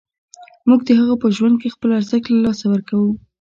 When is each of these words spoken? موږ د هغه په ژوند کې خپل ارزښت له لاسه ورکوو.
موږ 0.67 0.79
د 0.87 0.89
هغه 0.99 1.15
په 1.21 1.27
ژوند 1.35 1.55
کې 1.61 1.73
خپل 1.75 1.89
ارزښت 1.99 2.25
له 2.29 2.39
لاسه 2.45 2.65
ورکوو. 2.69 3.11